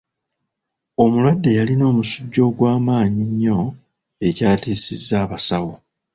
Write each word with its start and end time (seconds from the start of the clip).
Omulwadde 1.03 1.49
yalina 1.57 1.83
omusujja 1.91 2.41
ogw'amaanyi 2.49 3.19
ennyo 3.27 3.59
ekyatiisizza 4.27 5.15
abasawo. 5.23 5.73